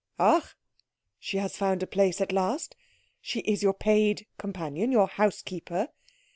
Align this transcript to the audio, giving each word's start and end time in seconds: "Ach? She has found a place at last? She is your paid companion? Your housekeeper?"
"Ach? 0.19 0.43
She 1.19 1.37
has 1.37 1.55
found 1.55 1.83
a 1.83 1.85
place 1.85 2.19
at 2.21 2.31
last? 2.31 2.75
She 3.21 3.41
is 3.41 3.61
your 3.61 3.75
paid 3.75 4.25
companion? 4.39 4.91
Your 4.91 5.05
housekeeper?" 5.07 5.89